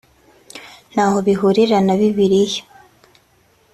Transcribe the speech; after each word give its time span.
naho 0.93 1.17
bihurira 1.25 1.77
na 1.85 1.93
Bibiliya 1.99 2.61